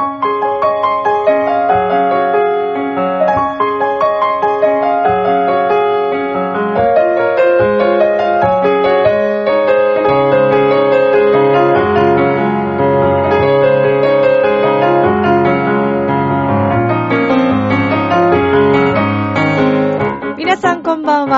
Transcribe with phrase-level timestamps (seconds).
[0.00, 0.39] 皆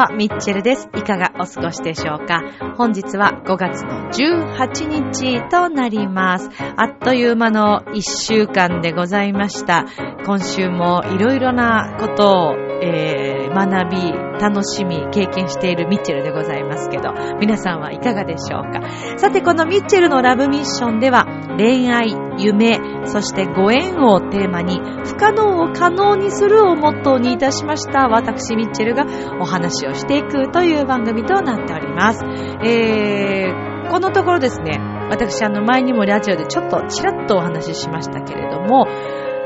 [0.03, 0.89] は、ミッチェルです。
[0.97, 2.43] いかがお過ごしでしょうか？
[2.77, 6.51] 本日は5月の18日となります。
[6.77, 9.87] あっという間の1週間でございました。
[10.27, 18.81] 今週もいろいろなことを、えー学び、楽しみ、経験しているミッチェルでございますけど、皆さんはいかがでしょうか？
[19.19, 21.27] さて、このミッチェルのラブミッションでは、
[21.59, 29.05] 恋愛、夢、そしてご縁をテーマに、不可能を可能にするをモットーにいたしました、私ミッチェルが
[29.41, 32.25] お話をしていくという番組となっております。
[32.65, 34.79] えー、このところですね、
[35.11, 38.87] 私あの前にもラジオでちょっとちらっとお話ししましたけれども、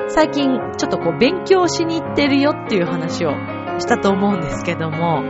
[0.09, 3.31] 最近ちょっとこう勉強しに行ってるよっていう話を
[3.79, 5.23] したと思うんですけども、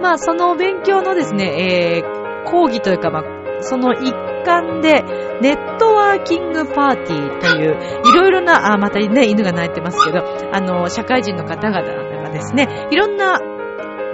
[0.00, 5.02] まあその勉強のですね、えー、講義というかまあその一環で、
[5.40, 7.78] ネットワーキングパーティーという、
[8.10, 13.40] いろいろな、あ、またね、犬が鳴いてますけど、あの、社会人の方々がですね、いろんな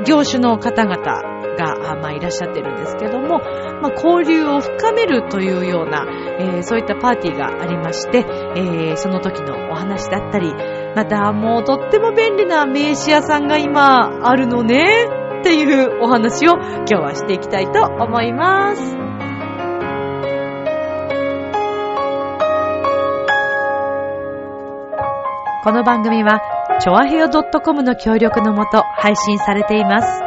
[0.04, 0.96] 業種の方々
[1.56, 3.40] が、まあ、いらっしゃってるんですけども、
[3.80, 6.06] まあ、交流を深めるというような、
[6.38, 10.52] えーそういったパーティーがありまして、えーその時のお話だったり、
[10.94, 15.06] またもうとっても便利な名刺屋さんが今あるのね、
[15.40, 19.25] っていうお話を今日はしていきたいと思います。
[25.66, 26.40] この番組は、
[26.80, 30.06] ちょあへよ .com の協力のもと配信されています。
[30.06, 30.22] さ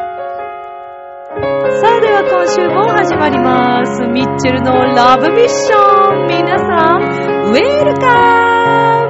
[1.95, 4.01] あでは今週も始まります。
[4.05, 6.27] ミッチェルのラブミッション。
[6.27, 7.03] 皆さん、
[7.51, 9.07] ウェルカ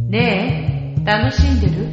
[0.00, 1.86] ムねえ、楽しんでる？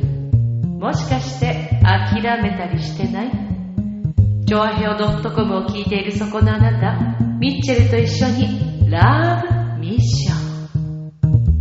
[0.80, 3.51] もしかして諦めたりしてない？
[4.52, 7.00] ジョアヘオ .com を聞いているそこのあなた、
[7.40, 9.42] ミッチェルと一緒にラ
[9.78, 10.36] ブミッショ
[11.30, 11.56] ン。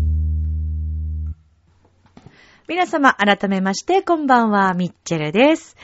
[2.67, 5.77] 皆様、改めまして、こんばんは、ミッチェルです。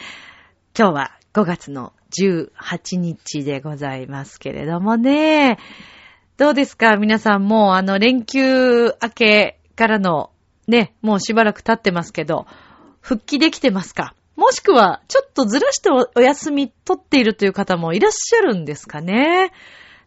[0.77, 5.59] 今日は5月の18日でございますけれどもね。
[6.39, 6.97] どうですか？
[6.97, 10.33] 皆さんもうあの連休明けからの
[10.67, 12.49] ね、もうしばらく経ってますけど、
[13.01, 14.13] 復帰できてますか？
[14.37, 19.53] もしくは、ちょっとずらしてお休み取っているという方もいらっしゃるんですかね。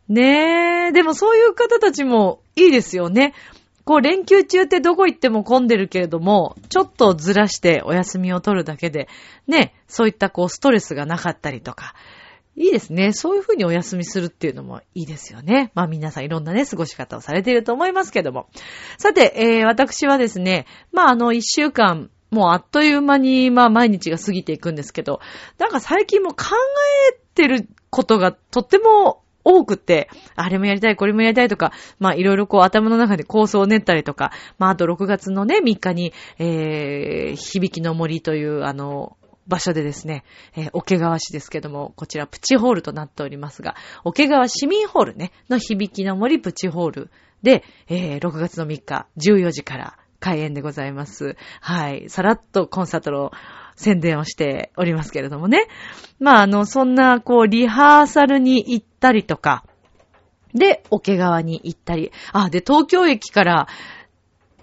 [0.07, 0.91] ねえ。
[0.91, 3.33] でもそういう方たちもいいですよね。
[3.85, 9.07] こう連休中ってどこ行っても混んでるけれども、ちょっとずらしてお休みを取るだけで、
[9.47, 11.95] ね、そういったこうストレスがなかったりとか、
[12.55, 13.13] いいですね。
[13.13, 15.71] そういうふうにお休みするっていうのもいいですよね。
[15.73, 18.47] まあ皆さんいろんなね、過ごし方をされていると思いますけども。
[18.97, 25.19] さて、えー、私はですね、まああの一週間、もうあっという間に、まあ毎日が過ぎていくんですけど、
[25.57, 26.45] なんか最近も考
[27.13, 39.17] えてることがとっても多くて、あれもやりたい、これもやりたいとか、まあいろいろこう頭の中で構想を練ったりとか、まああと6月のね、3日に、えー、響きの森というあの、
[39.47, 40.23] 場所でですね、
[40.55, 47.11] えー、桶川市ですけども、こちらプチホールとなっておりますが、桶川市民ホールね、の響きの森プチホール
[47.41, 51.35] で、えー、6月の3日、14時から開演でございます。
[51.61, 52.09] はい。
[52.09, 53.31] さらっとコンサートの
[53.75, 55.67] 宣伝をしておりますけれどもね。
[56.19, 59.63] まあ、あの、そんな、こう、リハーサルに行ったりとか、
[60.53, 63.67] で、桶川に行ったり、あ、で、東京駅から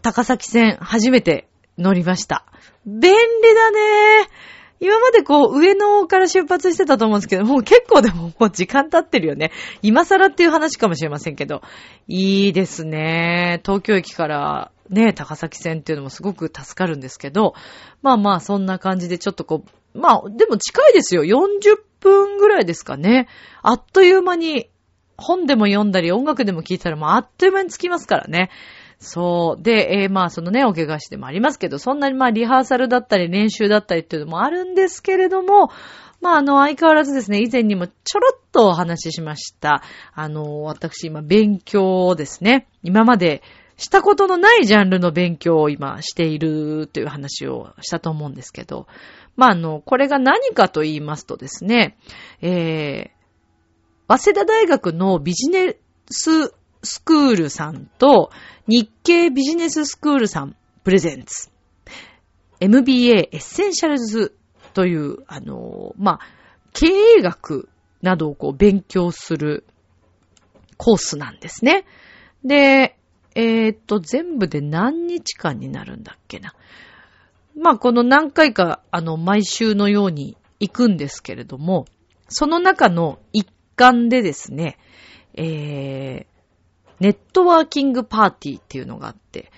[0.03, 2.45] 高崎線初めて乗りました。
[2.85, 4.29] 便利だね
[4.79, 9.51] 今までこう上野から出発してたと思うんですけど、もう結構でももう時間経ってるよね。
[9.81, 11.63] 今更っていう話かもしれませんけど。
[12.09, 13.61] いいですね。
[13.65, 17.55] 東京駅からね、高崎線っていうのもすごく助かるんですけど、
[18.03, 19.65] まあまあそんな感じでちょっとこ
[19.95, 21.25] う、まあでも近いですよ。
[21.25, 23.29] 40分ぐらいですかね。
[23.63, 24.71] あっという間に
[25.17, 28.51] 本でも読んだり音楽でも聴いたらもうあっという間に着きますからね。
[28.99, 29.63] そう。
[29.63, 35.71] で、えーまあそのね、お怪我しでもありますけど、そんなにまあリハーサルだったり練習だったりっていうのもあるんですけれども、
[36.21, 39.83] まああの相変わらずですね、以前にもちょろっとお話ししました。
[40.15, 43.43] あの、私今勉強をですね、今まで
[43.77, 48.87] したことのないジャンルの勉強を今しているという話をしたと思うんですけど、
[49.37, 51.97] まああの、これが何かと言いますとですね、
[52.41, 53.11] えー、
[54.09, 55.77] 早稲田大学のビジネ
[56.11, 58.31] ススクールさんと
[58.67, 61.51] 日経ビジネススクールさんプレゼンツ
[62.61, 64.35] MBA エッセンシャルズ
[64.73, 66.21] という、あの、まあ、
[66.73, 67.69] 経営学
[68.03, 69.65] などをこう勉強する
[70.77, 71.85] コースなんですね。
[72.45, 72.96] で、
[73.37, 76.55] えー、っと、全部で何日間になるんだっけな。
[77.55, 81.85] まあ、この何回か、あの、毎週のように行くんですけれども、
[82.29, 83.47] その中の一
[83.77, 84.79] 環でですね、
[85.35, 86.27] えー、
[86.99, 89.53] ネットワーキングパーティーっていうのがあって、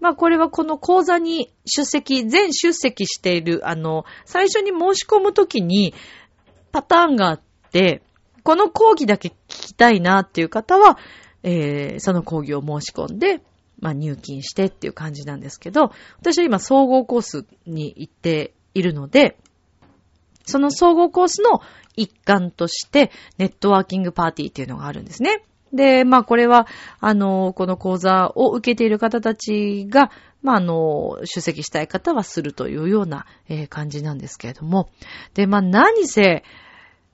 [0.00, 5.92] まあこれはこの講座に出席、全出席している、あの、最初に申し込むときに
[6.70, 7.40] パターンがあっ
[7.72, 8.02] て、
[8.44, 10.98] この講義だけ聞きたいなっていう方は、
[11.44, 13.40] えー、その講義を申し込んで、
[13.78, 19.36] まあ入金してっていう感じなんですけど、私は今総合コースに行っているので、
[20.46, 21.60] その総合コースの
[21.96, 25.44] 一環として、ネットワーキングパーティーっていうのがあるんですね。
[25.72, 26.66] で、まあこれは、
[27.00, 30.10] あの、この講座を受けている方たちが、
[30.42, 34.88] まああの、出席したい方はするというような、えー、感じなんですけれども。
[35.34, 36.44] で、まあ何せ、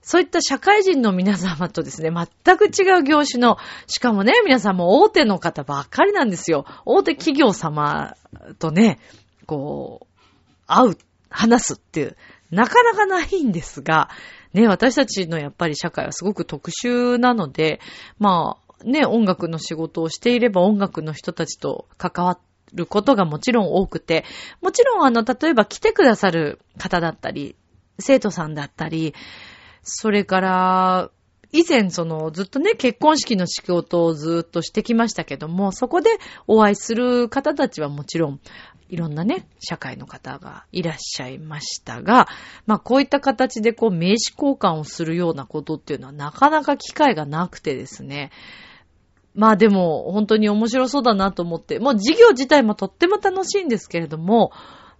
[0.01, 3.57] そういった社会人の皆様とですね、全く違う業種の、
[3.87, 6.65] しかもね、皆さんも大手の方ばっかりなんですよ。
[6.85, 8.15] 大手企業様
[8.57, 8.99] とね、
[9.45, 10.21] こう、
[10.65, 10.97] 会う、
[11.29, 12.17] 話すっていう、
[12.49, 14.09] なかなかないんですが、
[14.53, 17.79] ね、私たちのやっぱり社会はすごく特殊なので、
[18.19, 22.39] まあ、ね、音楽の仕事をしていれば音楽の人たちと関わ
[22.73, 24.25] ることがもちろん多くて、
[24.61, 27.55] もちろんあの、例えば来てくださる方だったり、
[27.99, 29.13] 生徒さんだったり、
[29.83, 31.11] それから、
[31.53, 36.09] 以前そのずっとね、結婚式の仕事をずっとしてきましたけども、そこで
[36.47, 38.39] お会いする方たちはもちろん、
[38.89, 42.27] いろんなね、社会の方がいらっしゃいましたが、
[42.65, 48.31] まあこういった形でこう名刺交換をするようなことっていうのはなかなか機会がなくてですね。
[49.33, 54.51] まあでも本当に面白そうだなと思って、もう授業自体もとっても楽しいんですけれども、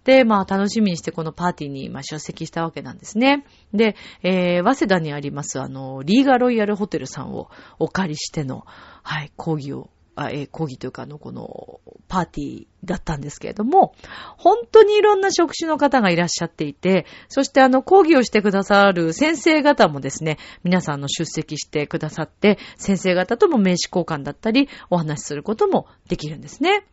[0.04, 3.44] で、まあ楽しみにしてこのパーティーにまあ出席したわけなんですね。
[3.72, 8.64] で、えー、早稲田にありますあの、リーガロイヤルホテルさんをお借りしての、
[9.02, 13.94] はい、講義をあえー、講義というか、あの、この、パーティーだったんですけれども、
[14.36, 26.84] 本当にいろんな職種の方がいらっしゃっていて、そしてあの、講義をしてくださる先生方もですね、皆さんの出席してくださって、先生方とも名刺交換だったり、お話しすることもできるんですね。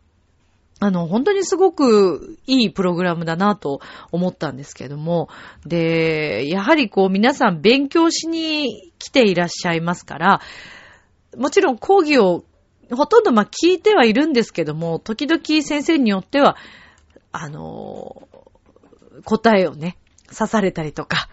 [0.82, 3.80] あの、本当にすごくいいプログラムだなと
[4.12, 5.28] 思ったんですけども、
[5.66, 10.40] で、やはりこう皆さん勉強しに来ていらっしゃいますから、
[11.36, 12.44] もちろん講義を
[12.90, 16.56] ほとんどまあ聞いてはいるんですけども、時々先生によっては、
[17.30, 18.28] あの、
[19.24, 19.98] 答えをね、
[20.36, 21.28] 刺されたりとか、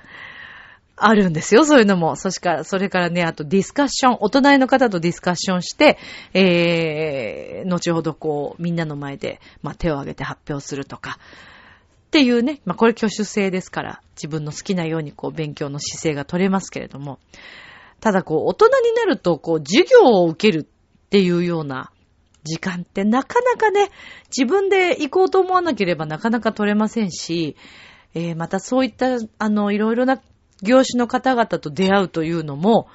[1.00, 2.16] あるんですよ、そういうのも。
[2.16, 6.00] そしから、それからね、あとディスカッション、大人の方とディスカッションして、
[6.34, 11.20] えー、後ほどこう、みんなの前で、まあ、手を挙げて発表するとか、
[12.08, 17.20] っていうね、まあ、これ挙手制ですから、自分の好きなようにこう、勉強の姿勢が取れますけれども、
[18.00, 21.92] ただこう、大人になると、こう、授業を受けるっていうような
[22.44, 23.90] 時間ってなかなかね、
[24.36, 27.56] 自分で行こうと思わなければなかなか取れませんし、
[28.16, 30.20] えー、またそういった、あの、いろいろな
[30.64, 32.88] 業種の方々と出会うというのも、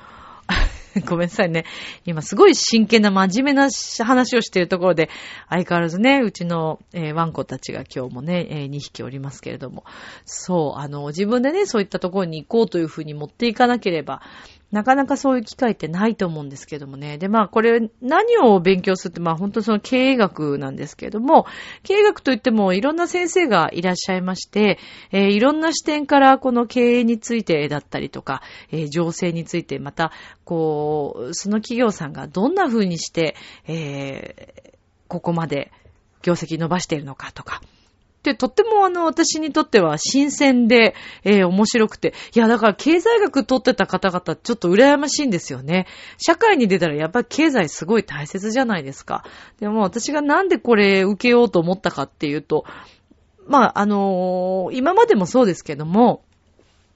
[1.06, 1.64] ごめんなさいね。
[2.04, 3.68] 今すごい真剣な真面目な
[4.04, 5.08] 話をしているところで、
[5.48, 9.84] 相変わらずね、うちの、えー、ワンコたちが今日もね、えー、2匹おりますけれども。
[10.24, 14.22] そう、あの、自分でね、そういったところに行こうというふうに持っていかなければ、
[14.72, 17.18] なかなかそういう機会ってないと思うんですけどもね。
[17.18, 21.46] で、まあこれ何を勉強するって、まあ本当その経営学なんですけども、
[21.82, 24.78] 経営学といってもいろんな先生がいらっしゃいまして、
[25.10, 30.10] えー、いろんな視点からこの経営についてだったりとか、えー、情勢について、また、
[30.44, 34.72] こう、その企業さんがどんな風にして、えー、
[35.08, 35.70] ここまで
[36.22, 37.60] 業績伸ばしているのかとか、
[38.22, 42.14] で、とってもあの、私にとっては新鮮で、えー、面白くて。
[42.34, 45.86] いや、だから経済学取ってた方々、ちょっと羨ましいんですよね。
[46.18, 49.24] 社会に出たらやっぱり経済すごい大切じゃないですか。
[49.58, 52.64] でも私がなんでこれ受けようと思ったかっていうと、
[53.48, 56.22] まあ、あのー、今までもそうですけども、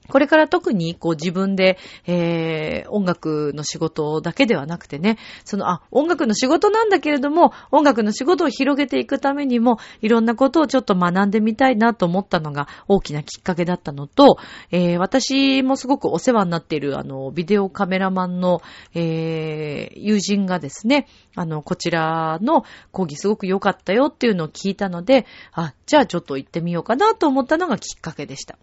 [0.09, 14.39] これから特にこう自分で、えー、音楽の仕事だけではなくてね、その、あ、音楽の仕事なんだけれども、音楽の仕事を広げていくためにも、いろんなことをちょっと学んでみたいなと思ったのが大きなきっかけだったのと、
[14.71, 18.63] えー、私もすごくお世話になっている、あの、ビデオカメラマンの、
[18.95, 28.57] えー、友人がですね、あの、こちらの講義すごく良かったよっていうのを聞いたので、あ、じゃあちょっと行ってみようかなと思ったのがきっかけでした。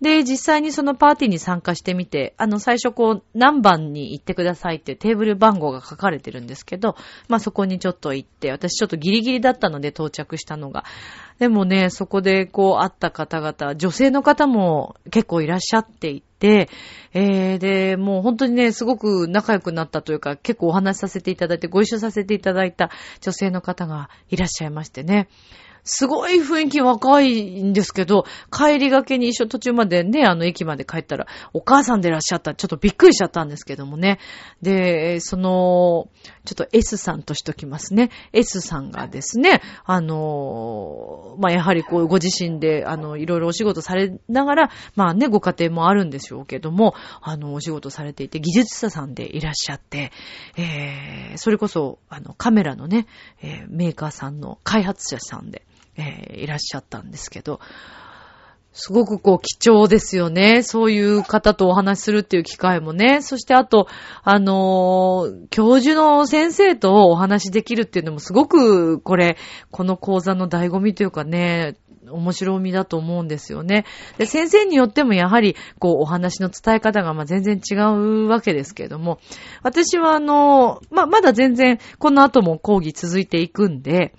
[0.00, 6.94] で、実際にそのパーティーに参加してみて、あの、最初こう、何番に行ってくださいってテーブル番号が書かれてるんですけど、
[7.26, 10.84] まあそこにちょっと行って、私ちょっとギリギリだったので到着したのが。
[11.40, 16.68] でもね、そこでこう会った方々、女性の方も結構いらっしゃっていて、
[17.12, 25.28] えー、で、もう本当にね、すごく仲良くなったというか、結構お話しさせていただいて、ご一緒させていただいた女性の方がいらっしゃいましてね。
[25.90, 32.54] すごい雰囲気若いんですけど、帰りがけに一緒途中までね、あの駅まで帰ったら、お母さんでいらっしゃった。
[32.54, 34.18] ちょっとびっくりしちゃったんですけどもね。
[34.60, 36.10] で、その、
[36.44, 38.10] ちょっと S さんとしときますね。
[38.34, 50.12] S さんがですね、あの、まあ、やはりこう、ご自身で、あの、いろいろお仕事されながら、まあね、ご家庭もあるんでしょうけども、あの、お仕事されていて、技術者さんでいらっしゃって、
[50.58, 53.06] えー、それこそ、あの、カメラのね、
[53.42, 55.62] えー、メーカーさんの開発者さんで、
[55.98, 57.60] えー、いらっしゃったんですけど、
[58.72, 60.62] すごくこう貴重ですよね。
[60.62, 63.22] そういう方とお話しするっていう機会もね。
[63.22, 63.88] そしてあと、
[64.22, 69.36] あのー、教授の先生とお話しできるっていうのもすごく、これ、
[69.72, 71.76] この講座の醍醐味というかね、
[72.08, 73.84] 面白みだと思うんですよね。
[74.16, 79.18] で、先生によってもやはり、こう、お話の伝え方がま全然違うわけですけれども、
[79.62, 84.14] 私はあの、まあ、まだ全然、この後も講義続いていくんで、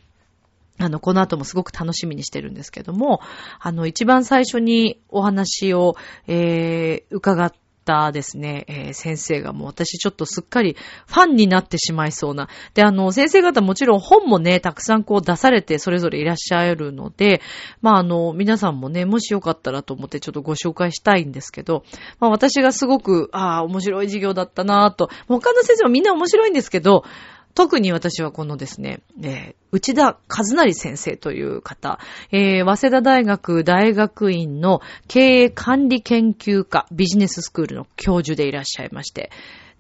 [0.80, 3.20] あの、この後もすごく楽しみにしてるんですけども、
[3.60, 5.96] あの、一番最初にお話を、
[6.28, 7.52] えー、伺っ
[7.84, 12.48] たですね、えー、先生がもう私ちょっとすっかりファンになってしまいそうな。
[12.76, 17.42] で、あの、先生方もちろん本もね、たくさんこう出されてそれぞれいらっしゃるので、
[17.82, 21.84] まああの、皆さんもね、もしよかったらと思ってちょっとご紹介したいんですけど、
[22.20, 27.04] まあ私がすごく、ああ、面白い授業だったなぁと、他の先生もみんな面白いんですけど、
[27.56, 32.00] 特に私はこのですね、えー、内田和成先生という方、
[32.32, 39.32] えー、早稲田大学大学院の経営管理研究科ビジネススクールの教授でいらっしゃいまして、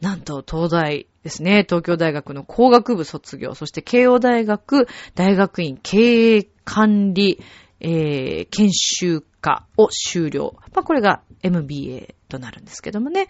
[0.01, 7.43] なんと東大ですね、東京大学の工学部卒業、そして慶応大学大学院経営管理、
[7.81, 10.55] えー、研修科を修了。
[10.73, 13.27] まあ、これが MBA となるんですけどもね。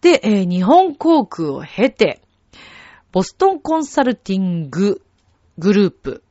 [0.00, 2.22] で、えー、日本航空を経て、
[3.18, 5.02] ボストンコンサルティング
[5.58, 6.22] グループ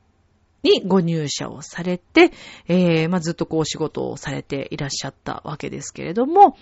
[0.64, 2.32] にご入社をされて、
[2.70, 6.56] えー、まあ、ずっとこうお仕事をされていらっしゃったわけですけれども、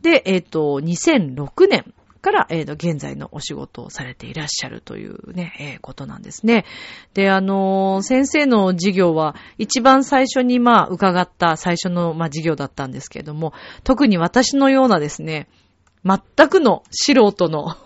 [0.00, 1.92] で、えっ、ー、と、2006年
[2.22, 6.64] から、えっ、ー、と、現在のお仕事をされていらっしゃるというね、えー、ことなんですね。
[7.12, 13.52] で、あの先生の授業は、一番最初に、まあ、伺った最初の、まあ、授業だったんですけれども、
[13.84, 15.48] 特に私のようなですね、
[16.02, 17.76] 全くの素人の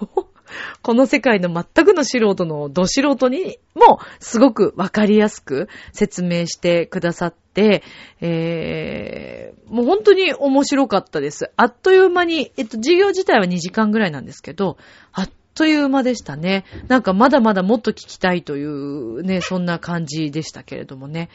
[0.83, 7.83] この世界の全くの素人のど素人にもすごくわかりやすく説明してくださって、
[8.21, 11.51] えー、もう本当に面白かったです。
[11.57, 14.77] あっという間に、えっと、授業自体は2時間ぐらいなんですけど、
[15.13, 16.65] あっという間でしたね。
[16.89, 21.29] なんかまだまだもっと聞きたいというね、そんな感じでしたけれどもね。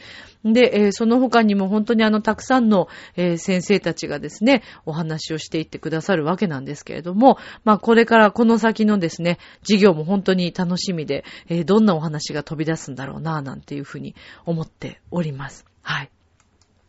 [0.44, 15.66] で、えー、その他にも本当にあの、たくさんの、えー、先生たちがですね、お話をしていってくださるわけなんですけれども、まあこれからこの先のですね、授業も本当に楽しみで、えー、どんなお話が飛び出すんだろうな、なんていうふうに思っております。
[15.82, 16.10] はい。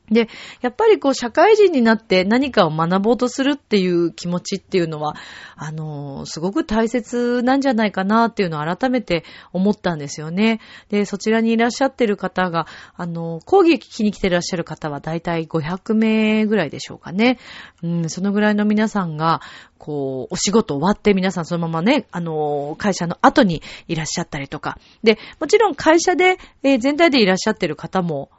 [0.10, 0.30] で、
[0.62, 5.16] やっぱりこう社会人になって何かを学ぼうとするっていう気持ちっていうのは、
[5.56, 10.62] あのすごく大切なんじゃないかなっていうのを改めて思ったんですよね。
[10.90, 17.38] で、そちらにいらっしゃってる方が、あの講義聞きに来てらっしゃる方はだいたい500名ぐらいでしょうかね。
[17.84, 19.42] うん、そのぐらいの皆さんが、
[19.78, 24.78] こう、お仕事終わって皆さんそのままね、あの会社の後にいらっしゃったりとか。
[25.04, 28.30] で、もちろん会社で、えー、全体でいらっしゃってる方も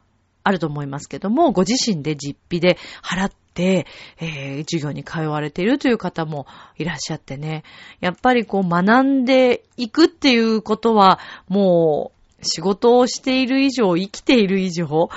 [0.48, 3.86] あると思いますけども、ご自身で実費で払って、
[4.18, 6.46] えー、授業に通われているという方も
[6.78, 7.64] いらっしゃってね。
[8.00, 15.10] やっぱりこう学んでいくっていうことは、もう仕事をしている以上、生きている以上、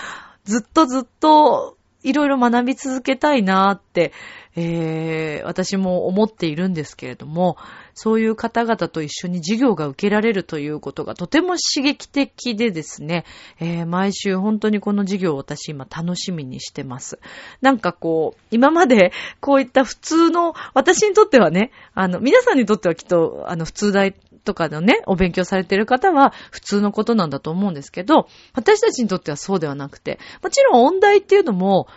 [0.43, 4.11] ずっとずっといろいろ学び続けたいなって、
[4.57, 7.55] えー、私も思っているんですけれども、
[7.93, 13.25] そういう方々と一緒に授業が受けられるということがとても刺激的でですね、
[13.59, 17.19] えー、毎週本当にこの授業を私今楽しみにしてます。
[17.61, 31.87] なんかこう、今まで こういった普通の、私にとってはね、あの、皆さんにとってはきっと、あの、普通大とかのね、お勉強されてる方は普通のことなんだと思うんですけど、私たちにとってはそうではなくて、もちろん音大っていうのも、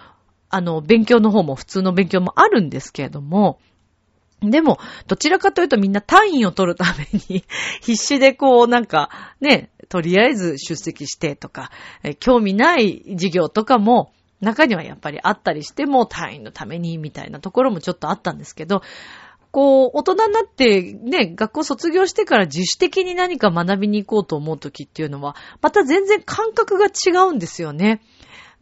[0.51, 3.59] あの、勉強の方も普通の勉強もあるんですけれども、
[4.51, 7.45] でも、どちらかというとみんな単位を取るために
[7.81, 9.11] 必死でこう、なんか、
[9.41, 11.71] ね、とりあえず出席してとか、
[12.21, 18.83] 興味ない授業とかも、中にはやっぱりあったりしても単位のためにみたいなところもちょっとあったんですけど、
[19.51, 28.03] こう、大人になってね、学校卒業してから自主的に何か学びに行こうと思うときっていうのは、また全然感覚が違うんですよね。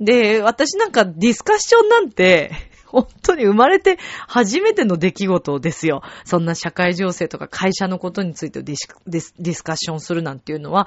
[0.00, 2.52] で、私なんかディスカッションなんて、
[2.92, 6.02] 本当に生まれて初めての出来事ですよ。
[6.24, 10.86] そんな社会情勢とか会社のことについてディスディスカッションするなんていうのは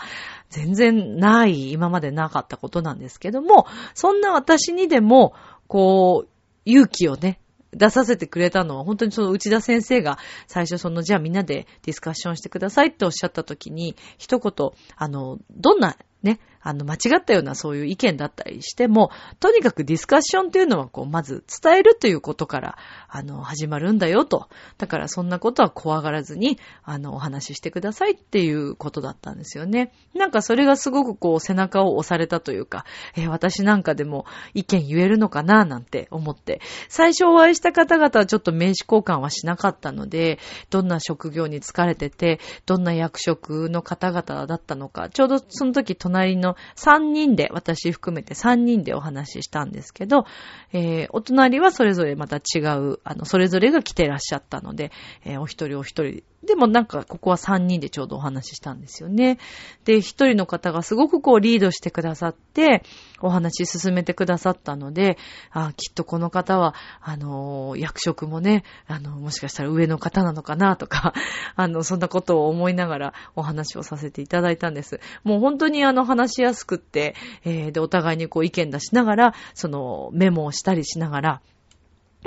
[0.49, 5.33] 全然ない、今までなかったことなんですけども、そんな私にでも、
[5.67, 6.29] こう、
[6.65, 7.39] 勇気をね、
[7.71, 24.49] 出させてくれたのは、本当にその内田先生が最初その、じゃあみんなでディスカッションしてくださいっておっしゃった時に、一言、あの、どんなね、あの、間違ったようなそういう意見だったりしても、とにかくディスカッションっていうのは、こう、まず伝えるということから、あの、始まるんだよと。
[24.79, 29.93] だからそんなことは怖がらずに、あの、お話ししてくださいっていうことだったんですよね。
[30.15, 32.83] なんかそれがすごくこう、背中を押されたというか、
[33.15, 40.39] えー、私なんかでも意見言えるのかななんて思って、最初お会いした方々はちょっと名刺交換はしなかったので、
[40.71, 50.25] どんな職業に疲れてて、どんな役職の方々だったのか、ちょうどその時隣の3人で、私含めて3人でお話ししたんですけど、
[50.73, 54.91] えー、お隣はそれぞれまた違う、あの、それぞれが来てらっしゃったので、
[55.23, 59.39] えー、お一人お一人でもなんか、ここは3人でちょうどお話ししたんですよね。
[59.83, 62.83] で、一人の方がすごくこうリードしてくださって、
[63.21, 65.17] お話進めてくださったので、
[65.51, 71.13] あきっとこの方は、あのー、役職もね、あの、もしかしたら上の方なのかなとか、
[71.55, 74.99] あの、そんなことを思いながらお話をさせていただいたんです。
[75.23, 81.41] もう本当にあの、話しやすくって、えー、で、お互いにこう意見出しながら、その、メモをしたりしながら、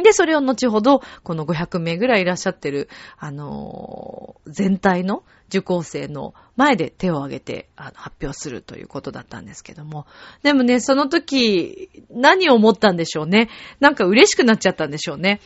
[0.02, 10.06] で、それを後ほど、この500名ぐらいいらっしゃってる、あのー、全体の受講生の前で手を挙げてあの発表するということだったんですけども。
[10.42, 13.48] でもね、その時、何を思ったんでしょうね。
[13.80, 15.40] なんか嬉しくなっちゃったんでしょうね。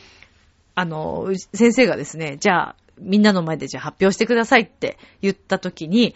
[0.75, 6.15] あの、先生がですね、じゃあ、みんなの前でじゃあ発表してくださいって言った時に、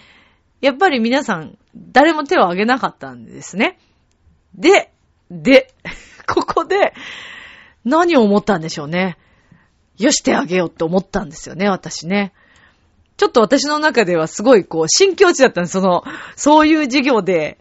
[0.62, 3.78] やっぱり皆さん、誰も手を挙げなかったんですね。
[4.56, 4.92] で、
[5.30, 5.74] で、
[6.28, 6.94] ここで、
[7.86, 9.18] 何を思ったんでしょうね。
[9.98, 12.34] よし、てあげようって思ったんですよね、私ね。
[13.18, 15.74] ちょっと私の中ではすごいこう、新境地だったんです。
[15.74, 16.04] その、
[16.36, 17.58] そういう授業で、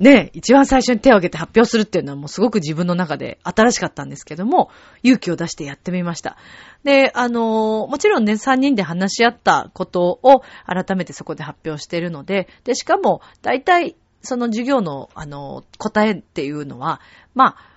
[0.00, 4.70] ね、一番最初に手を挙げて発表するっていうのはもうすごく自分の中で新しかったんですけども、
[5.02, 6.38] 勇気を出してやってみました。
[6.84, 17.00] で、あのもちろんね、3人で話し合ったことを改めてそこで発表しているので、で、しかも、大体、その授業の、あの答えっていうのは、
[17.34, 17.69] まあ、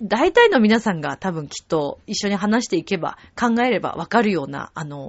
[0.00, 5.00] 大体の皆さんが多分きっと一緒に話していけば、考えればわかるような、あのー、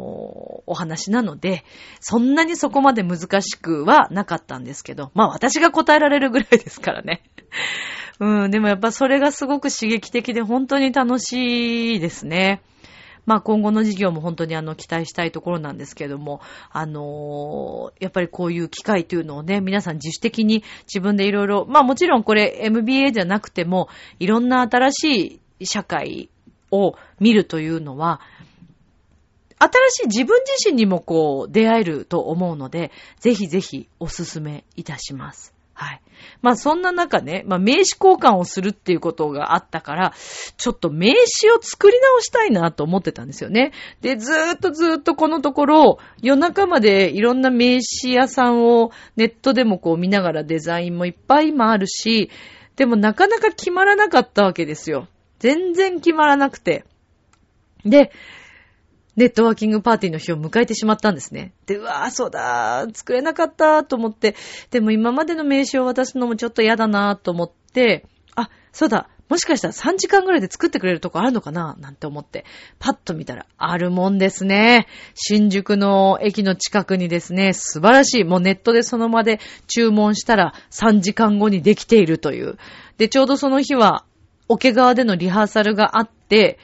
[0.66, 1.64] お話なので、
[2.00, 7.22] そんなにそこまで難しくはなかったんですけど、まあ私が答えられるぐらいですからね。
[8.20, 12.62] うん、でもやっぱそれがすごく刺激的で本当に楽しいですね。
[13.30, 23.88] まあ今後の事業も本当にあの期待したいところなんですけれども、あのー、やっぱりこういう機会というのをね、皆さん自主的に自分でいろいろ、まあもちろんこれ MBA じゃなくても、
[24.18, 26.32] いろんな新しい社会
[26.72, 28.20] を見るというのは、
[29.60, 35.59] 新しい自分自身にもこう出会えると思うので、ぜひぜひお勧めいたします。
[35.80, 36.02] はい。
[36.42, 40.14] まあそんな中ね、まあ名刺交換をするっていうことがあったから、
[40.58, 43.72] ちょっと名刺を作り直したいなと思ってたんですよね。
[44.02, 52.30] で、ずーっとずーっとこのところ、夜中までいろんな名刺屋さんをネットでもこう見ながらデザインもいっぱい今あるし、
[52.76, 55.08] でもなかなか決まらなかったわけですよ。
[55.40, 56.84] 全然決まらなくて。
[57.86, 58.12] で、
[59.20, 61.52] ネットワーキングパーティーの日を迎えてしまったんですね。
[61.66, 64.36] で、うわぁ、そうだ作れなかったと思って、
[64.72, 68.06] でも今までの名刺を渡すのもちょっと嫌だなと思って、
[68.36, 71.76] あ、そうだ、もしかしたら3時間ぐらいで作ってくれるとこあるのかな？
[71.80, 72.46] なんて思って、
[72.80, 74.88] パッと見たら、あるもんですね。
[75.14, 78.24] 新宿の駅の近くにですね、素晴らしい。
[78.24, 82.58] もうネットでその場で注文したら3時間後にできているという。
[82.98, 84.06] で、ちょうどその日は、
[84.48, 86.58] 桶川でのリハーサルがあって、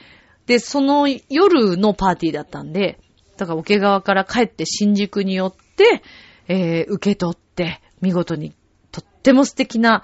[0.46, 2.98] で、その夜のパーティーだったんで、
[3.36, 6.02] だから桶川から帰って新宿に寄って、
[6.48, 8.54] えー、受け取って、見事に
[8.92, 10.02] とっても素敵な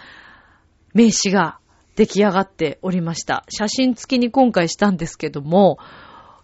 [0.94, 1.59] 名刺が
[1.94, 3.44] 出来上がっておりました。
[3.48, 5.78] 写真付きに今回したんですけども、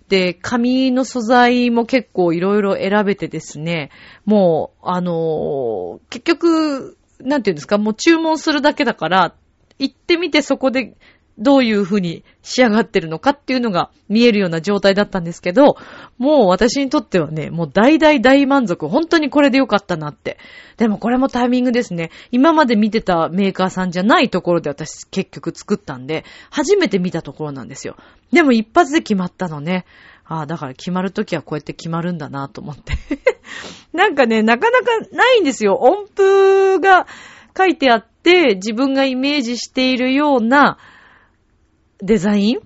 [0.09, 3.91] で、紙の素材も結構いろいろ選べてですね、
[4.25, 9.35] もう、あのー、結局、なんていうんですか、もう注文するだけだから、
[9.79, 10.97] 行ってみてそこで
[11.39, 15.77] どういう風に仕上がってるのかっていうのが見えるような状態だったんですけど、
[16.19, 18.89] もう私にとってはね、もう大大大満足。
[18.89, 20.39] 本当にこれでよかったなって。
[20.77, 22.11] でもこれもタイミングですね。
[22.31, 27.97] 今まで見てたメーカーさんじゃないところで私結局作ったんで、初めて見たところなんですよ。
[28.33, 29.85] でも一発で決まったのね。
[30.25, 32.95] ああ、だから決まるときはこうやって決まるんだなと思って。
[33.93, 35.77] なんかね、なかなかないんですよ。
[35.77, 37.07] 音符が
[37.57, 40.79] 書いてあって、って自分がイメージしているような
[42.01, 42.61] デザイン？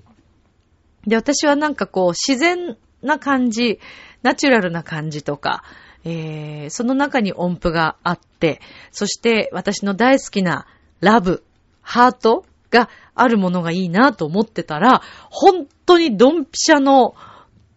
[1.07, 3.81] で、私はなんかこう自然な感じ、
[4.23, 5.65] ナチュラルな感じとか、
[6.05, 10.67] えー、その中に音符があって、そして私の大好きな
[11.01, 11.43] ラブ、
[11.81, 17.15] ハートがあるものがいいなと思ってたら、本当にドンピシャの、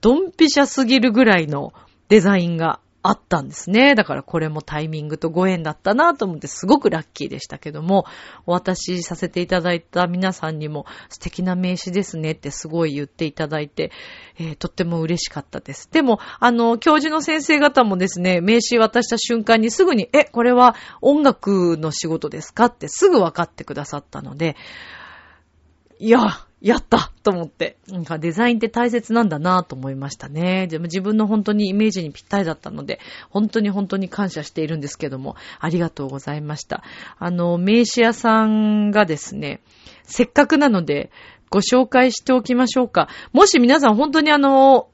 [0.01, 1.73] ドンピシャすぎるぐらいの
[2.09, 3.93] デザインがあったんですね。
[3.93, 8.05] だからこれもタイミングとご縁だったなと思ってすごくラッキーでしたけども、
[8.47, 13.91] お渡しさせていただいた皆さんにも素敵な名刺ですねってすごい言っていただいて、
[14.39, 15.87] えー、とっても嬉しかったです。
[15.91, 24.55] でも、あの、教授の先生方もですね、名刺渡した瞬間にすぐに、え、これは音楽の仕事ですかってすぐ分かってくださったので、
[25.99, 27.77] いや、やったと思って。
[27.89, 30.67] なんかデザインって大切なんだなと思いましたね。
[30.67, 36.83] でも自分の本当にイメージにぴったりだったので、本当に本当に感謝しているんですけども、ありがとうございました。
[37.19, 39.61] あの、名刺屋さんがですね、
[40.03, 41.11] せっかくなので、
[41.49, 43.09] ご紹介しておきましょうか。
[43.31, 44.89] もし皆さん本当にあの、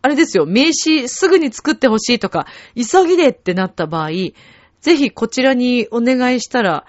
[0.00, 4.10] あれですよ、名刺すぐに作ってほしいとか、急ぎでってなった場合、
[4.80, 6.86] ぜひこちらにお願いしたら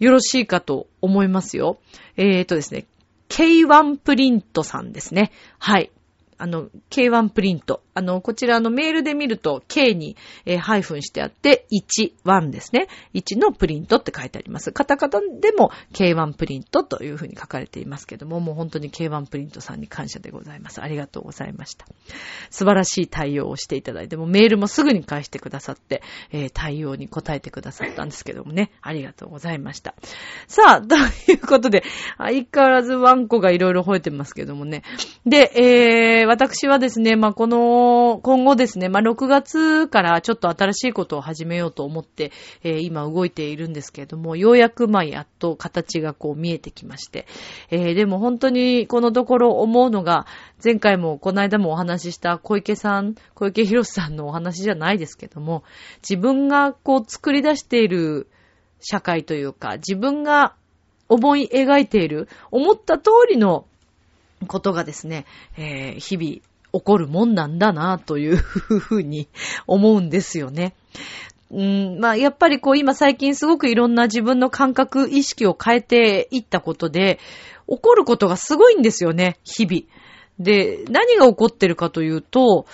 [0.00, 1.78] よろしいかと思いますよ。
[2.16, 2.86] えーとですね、
[3.28, 5.32] K1 プリントさんですね。
[5.58, 5.90] はい。
[6.38, 7.82] あの、K1 プリント。
[7.94, 12.86] あの、こちらのメールで見ると K に、えー、ハイフンしてあって、1、1ですね。
[13.14, 14.72] 1のプリントって書いてあります。
[14.72, 20.80] カタカタでも K1 プリントというふうに書かれていますけども、もう本当に K1 プリントさんに感謝でございます。
[20.80, 21.86] ありがとうございました。
[22.50, 29.94] 素晴らしい対応をしていただいて、もメールもすぐに返してくださって、えー、対応に答えてくださったんですけどもね、ありがとうございました。
[30.46, 31.82] さあ、 ということで、
[32.16, 34.82] 相変わらずワンコがいろいろ吠えてますけどもね。
[35.26, 47.26] で、えー、私はですね、まあ、この、今後ですね、まあ、6月からちょっと新しいことを始めようと思って、えー、今動いているんですけれども、ようやくまやっと形がこう見えてきまして、
[47.70, 50.26] えー、でも本当にこのところ思うのが、
[50.62, 55.64] 前回もこの間もお話しした小池さん、小池博さんのお話じゃないですけども、
[56.08, 58.28] 自分がこう作り出している
[58.80, 60.54] 社会というか、自分が
[61.08, 63.66] 思い描いている、思った通りの
[64.46, 65.24] ことがですね、
[65.56, 66.28] えー、日々
[66.72, 69.28] 起こるもんなんだな、とい うふうに
[69.66, 70.74] 思うんですよね。
[71.50, 77.18] うん、まあ、やっぱりこう今最近すごくいろんな自分の感覚、意識を変えていったことで、
[77.68, 79.82] 起こることがすごいんですよね、日々。
[80.38, 82.66] で、何が起こってるかというと、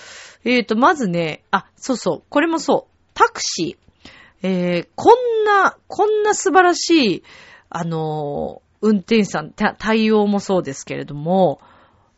[0.44, 4.10] えっ、ー、と、まずね、あ、そうそう、これもそう、タクシー。
[4.46, 7.22] えー、こんな、こんな素晴らしい、
[7.70, 11.58] あの、運転手さん、対応もそうですけれども、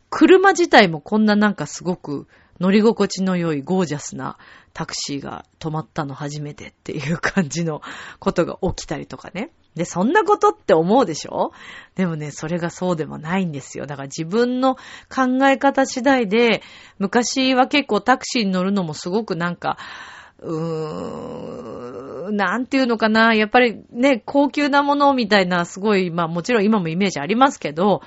[0.09, 2.27] 車自体もこんななんかすごく
[2.59, 4.37] 乗り心地の良いゴージャスな
[4.73, 7.81] タクシーが止まったの初めてっていう感じの
[8.19, 9.51] ことが起きたりとかね。
[9.75, 11.51] で、そんなことって思うでしょ？
[11.95, 13.85] でもね、それがそうでもないんですよ。
[13.85, 16.61] だから自分の考え方次第で、
[16.99, 19.77] 昔は結構タクシーに乗るのもすごくなんか、
[20.39, 23.33] うーん、なんていうのかな。
[23.33, 28.01] やっぱりね、高級なものみたいな、すごい、まあもちろん今もイメージありますけど、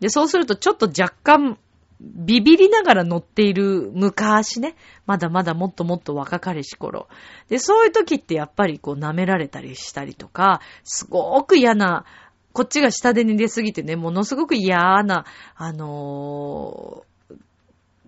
[0.00, 1.58] で、そうするとちょっと若干、
[2.00, 4.74] ビビりながら乗っている昔ね。
[5.06, 7.08] まだまだもっともっと若かりし頃。
[7.48, 12.06] で、そういう時ってやっぱりこう舐められたりしたりとか、すごく嫌な、
[12.52, 17.09] こっちが下手に出すぎてね、ものすごく嫌な、あのー、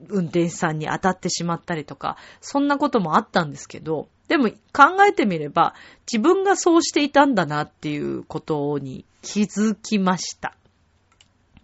[0.08, 5.74] 運転手さんに当たってしまったりとか、そんなこともあったんですけど、でも考えてみれば、
[6.10, 10.54] 自分がそうしていたんだなっていうことに気づきました。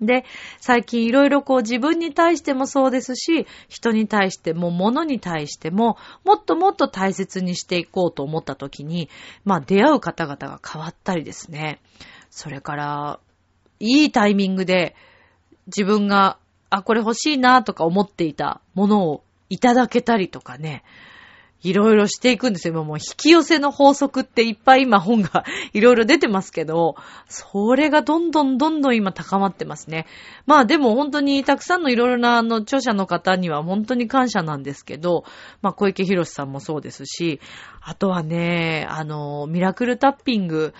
[0.00, 0.24] で、
[0.60, 9.08] 最近いろいろこう自分に対してもそうですし、人に対しても物に対しても、もっともっと大切にしていこうと思った時に、
[9.44, 11.80] まあ出会う方々が変わったりですね。
[12.30, 13.20] それから、
[13.80, 14.94] いいタイミングで
[15.66, 16.38] 自分が、
[16.70, 20.84] あ、これ欲しいなとか思っていたものをいただけたりとかね。
[21.62, 22.74] いろいろしていくんですよ。
[22.74, 26.94] 今もう引き寄せの法則っていっぱい今本が いろいろ出てますけど、
[27.26, 30.06] それがどんどんどんどん今高まってますね。
[30.46, 35.24] まあでも本当にたくさんのいろいろなあの著者の方には本当に感謝なんですけど、
[35.60, 37.40] まあ小池博さんもそうですし、
[37.80, 40.74] あとはね、あの、ミラクルタッピング、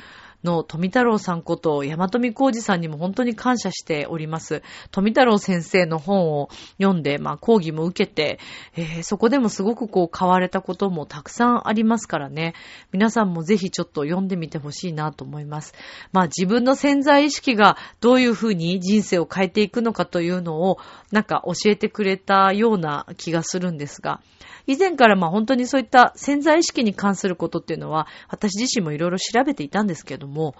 [0.44, 4.62] の富太郎さんこと山富浩二さんにも本当に感謝しております。
[4.90, 6.48] 富太郎先生の本を
[6.80, 8.38] 読んで、まあ講義も受けて、
[8.76, 12.54] えー、そこでもすごくこう変われたこともたくさんありますからね。
[12.92, 15.74] 皆さんもぜひちょっと読んでみてほしいなと思います。
[16.12, 20.78] まあ自分の潜在意識がどういうふうに人生を変えていくのかというのを
[21.10, 24.20] なんか教えてくれたような気がするんですが、
[24.68, 30.54] 以前からまあ本当にそういった潜在意識に関することっていうのは私自身もいろいろ調べていたんですけども、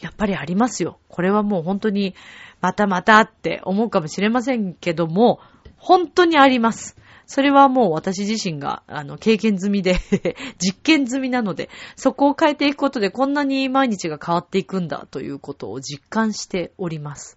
[0.00, 0.98] やっぱりありますよ。
[1.08, 2.14] これはもう本当に、
[2.60, 5.40] またまたって思うかもしれませんけども、
[5.76, 6.96] 本当にあります。
[7.26, 9.98] それはもう私自身が、あの、経験済みで
[10.58, 17.36] 実験済みなので、そこを変えていくことでこんなに毎日が変わっていくんだということを実感しております。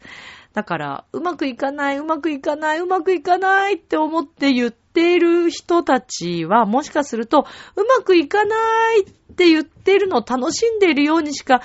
[0.54, 11.62] だから、うまくいかない、うまくいかない、うまくいかないって思って言っている人たちは、もしかすると、うまくいかないって言っているのを楽しんでいるようにしか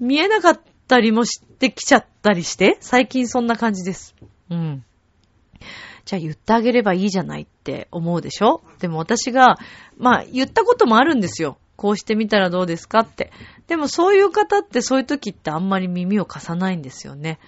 [0.00, 4.14] 見えなかったりもしてきちゃったりして、最近そんな感じです。
[4.48, 4.84] うん。
[6.06, 8.62] じゃあ言ってあげればいいじゃないって思うでしょ？
[8.78, 9.58] でも私が、
[9.96, 11.58] まあ言ったこともあるんですよ。
[11.76, 13.32] こうしてみたらどうですかって。
[13.66, 17.38] でもそういう方ってそういう時ってあんまり耳を貸さないんですよね。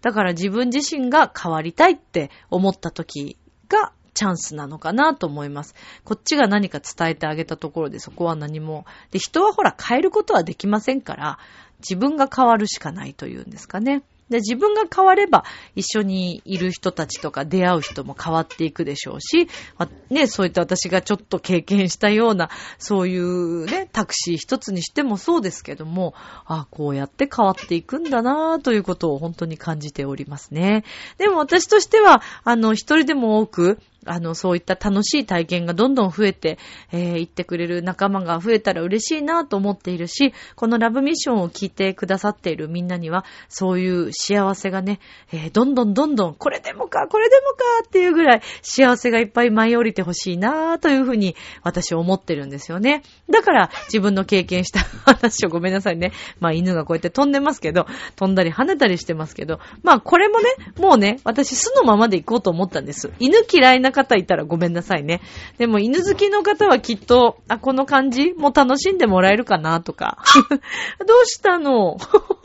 [0.00, 5.74] だから自分自身が変わりたいって思った時がチャンスなのかなと思います。
[6.04, 8.86] こっちが何か伝えてあげたところでそこは何も。
[9.10, 11.38] で、人はほら変えることはできませんから、
[11.80, 14.02] 自分が変わるしかないというんですかね。
[14.30, 30.84] で、自分が変われば、一緒にいる人たちとか出会う人も変わっていくでしょうし、まね、そういった私がちょっと経験したような、そういうね、タクシー一つにしてもそうですけども、あこうやって変わっていくんだなぁということを本当に感じておりますね。
[31.18, 36.58] でも私としては、あの、一人でも多く、あの、そういった楽しい体験がどんどん増えて、
[36.92, 45.00] えー、言ってくれる仲間が増えたら嬉しいなと思っているし、このラブミッションを聞いてくださっているみんなには、そういう幸せがね、
[45.32, 53.02] えー、どんどんどんどん、これでもか、これでもかっていうぐらい幸せがいっぱい舞い降りてほしいなというふうに私思ってるんですよね。
[53.30, 56.12] だから自分の経験した 話をごめんなさいね。
[56.40, 63.12] まあ犬がこうやって飛んでますけど、飛んだり跳ねたりしてますけど、まあこれもね、もうね、私巣のままで行こうと思ったんです。
[63.18, 65.20] 犬嫌いな方いたらごめんなさいね。
[65.58, 70.18] でも犬好きの方はきっと、あ、この感じもう楽しんでもらえるかなとか。
[71.06, 71.96] どうしたの？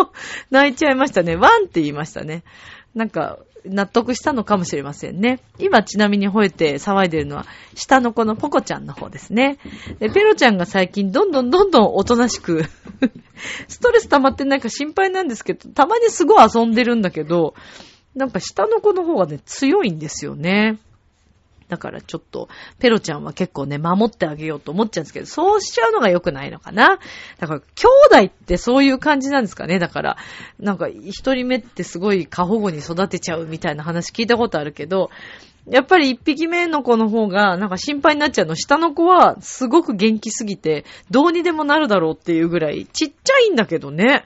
[0.50, 1.36] 泣いちゃいましたね。
[1.36, 2.44] ワンって言いましたね。
[2.96, 5.40] なんか、納得したのかもしれませんね。
[5.60, 9.60] 今ちなみに吠えて騒いでるのは、下の子のポコちゃんの方ですね。
[10.00, 12.66] で、ペロちゃんが最近どんどんどんどんおとなしく
[13.68, 17.54] ストレス溜まってないか心配なんですけど、たまにすごい遊んでるんだけど、
[18.16, 20.80] なんか下の子の方がね、強いんですよね。
[21.72, 27.00] だからちょっと、ペロちゃんは結構ね、守ってあげようと思っちゃうんですけど、そうしちゃうのが良くないのかな。
[27.40, 29.80] だから、兄弟ってそういう感じなんですかね。
[29.80, 30.18] だから、
[30.60, 35.12] なんか、一人目ってすごい過保護に育てちゃうみたいな話聞いたことあるけど、
[35.66, 38.56] やっぱり一匹目の子の方がなんか心配になっちゃうの。
[38.56, 44.26] 下の子はすごく元気すぎて、どうにでもなるだろうっていうぐらい、ちっちゃいんだけどね。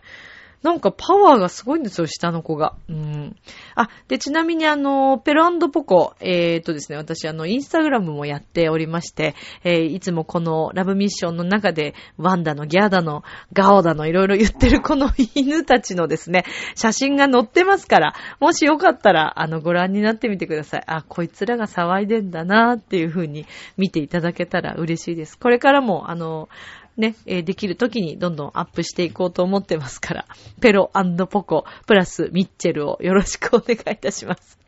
[0.63, 2.75] なんかパワーがすごいんですよ、下の子が。
[2.89, 3.35] うん。
[3.75, 20.83] あ、で、ちなみにあの、ペロポコ、えー、っとですね、私あの、インスタグラムもやっておりまして、えー、いつもこのラブミッションの中で、ワンダのギャーダのガオダのいろいろ言ってるこの犬たちのですね、写真が載ってますから、もしよかったら、あの、ご覧になってみてください。
[20.87, 23.45] あ、こいつらが騒いでんだなーっていう風に
[23.77, 25.37] 見ていただけたら嬉しいです。
[25.37, 26.49] これからも、あの、
[26.97, 30.25] ね、えー、できる時にどんどんアップしていこうと思ってますから、
[30.61, 30.91] ペロ
[31.29, 34.59] ポコ、プラスミッチェルをよろしくお願いいたします。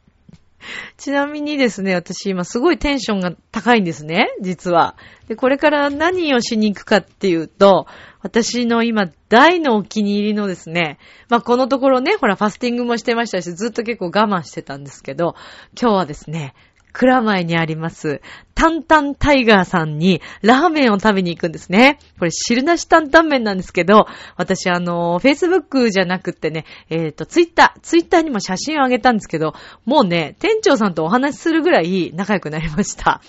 [0.98, 4.96] ちなみにですね、私今すごいテンションが高いんですね、実は。
[5.28, 7.88] で、これから何をしに行くかっていうと、
[8.22, 10.98] 私の今大のお気に入りのですね、
[11.30, 15.36] まあ、このところね、ほら、ファスティングもしてましたし、ずっと結構我慢してたんですけど、
[15.80, 16.54] 今日はですね、
[16.98, 18.22] 蔵前にあります、
[18.56, 22.00] タンタンタイガーさんにラーメンを食べに行くんですね。
[22.18, 29.54] これ汁なし担々麺なんですけど、私あの、Facebook じゃなくってね、えっ、ー、と、Twitter、Twitter にも写真をあげたんですけど、
[29.86, 33.22] もうね、店長さんとお話しするぐらい仲良くなりました。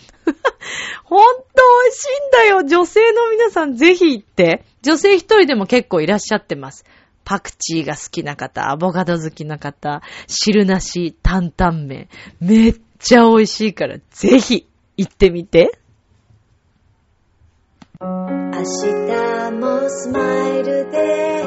[1.05, 1.45] ほんと
[1.85, 4.65] 美味しいんだよ女性の皆さんぜひ行って。
[4.81, 6.87] 女性一人でも結構いらっしゃってます。
[7.29, 12.09] パクチーが好きな方、アボカド好きな方、汁なし担々麺。
[12.41, 15.79] めっちゃ美味しいから、ぜひ行ってみて。
[18.01, 20.21] 明日もスマ
[20.55, 21.43] イルで、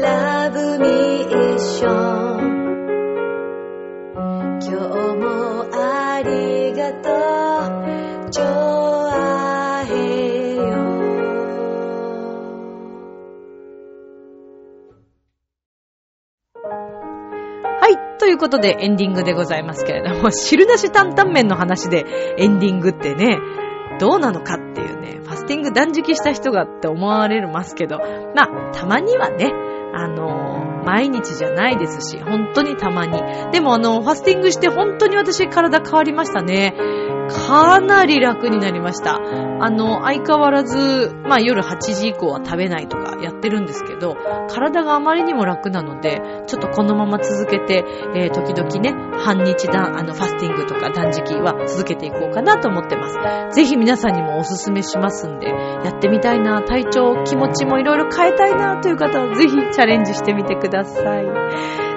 [0.00, 2.62] ラブミッション。
[4.60, 4.76] 今日
[5.18, 7.31] もありがとう。
[18.32, 22.04] いうことでエンディングでございますけれども、 汁なし担々麺の話で
[22.38, 23.38] エンディングってね、
[24.00, 27.98] どうなのかっていうね、ファスティング断食した人がって思われますけど、
[28.34, 29.52] まあ、たまにはね、
[29.94, 33.22] あの、毎日じゃないですし、本当にたまに。
[33.52, 36.74] でもあの、ファスティングして本当に私体変わりましたね。
[37.28, 39.16] かなり楽になりました。
[39.16, 44.16] あの、相変わらず、まあ夜8時以降は食べないとかやってるんですけど、
[44.48, 53.08] 体があまりにも楽なので、ちょっとこのまま続けて、えー、時々ね、半日だ、あの、ファスティングとか断食は続けていこうかなと思ってま
[53.50, 53.54] す。
[53.54, 61.26] ぜひ皆さんにもおすすめしますんで、やってみたいな、体調、気持ちもいろいろ変えたいなという方はぜひチャレンジしてみてください。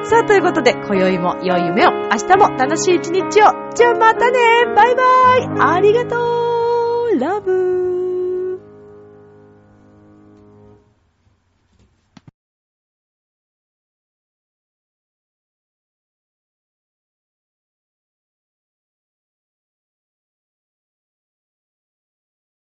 [0.03, 3.65] さあ、ということで、今宵も良い夢を、明日も楽しい一日を。
[3.75, 4.39] じゃあまたね
[4.73, 7.84] バイバイありがとうラブ